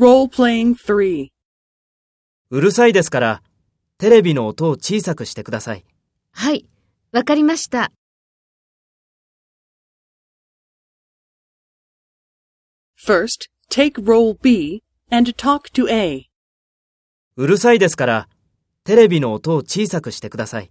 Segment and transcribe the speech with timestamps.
[0.00, 1.28] Role-playing 3.
[2.50, 3.42] うるさいですから、
[3.98, 5.84] テレビの音を小さくしてください。
[6.30, 6.68] はい、
[7.10, 7.90] わかりました。
[12.96, 16.26] First, take role B and talk to A.
[17.34, 18.28] うるさいですから、
[18.84, 20.70] テレビの音を小さくしてください。